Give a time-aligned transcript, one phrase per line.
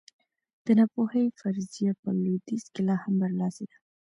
[0.65, 3.77] د ناپوهۍ فرضیه په لوېدیځ کې لا هم برلاسې ده.